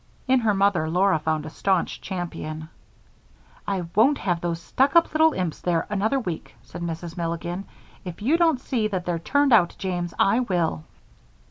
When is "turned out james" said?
9.19-10.15